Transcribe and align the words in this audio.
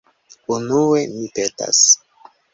Unue, 0.55 1.03
mi 1.13 1.29
petas... 1.37 1.85